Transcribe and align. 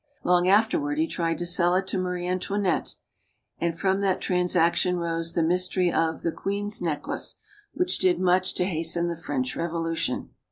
Long 0.23 0.47
afterward 0.47 0.97
he 0.97 1.05
tried 1.05 1.37
to 1.37 1.45
sell 1.45 1.75
it 1.75 1.85
to 1.89 1.99
Marie 1.99 2.25
Antoinette. 2.27 2.95
And 3.59 3.79
from 3.79 4.01
that 4.01 4.19
transaction 4.19 4.97
rose 4.97 5.33
the 5.35 5.43
mys 5.43 5.69
tery 5.69 5.93
of 5.93 6.23
"The 6.23 6.31
Queen's 6.31 6.81
Necklace," 6.81 7.35
which 7.75 7.99
did 7.99 8.19
much 8.19 8.55
to 8.55 8.65
hasten 8.65 9.09
the 9.09 9.15
French 9.15 9.55
Revolution. 9.55 10.31